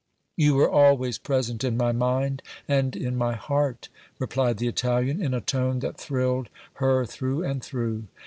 [0.35, 5.35] "You were always present in my mind and in my heart," replied the Italian in
[5.35, 8.05] a tone that thrilled her through and through.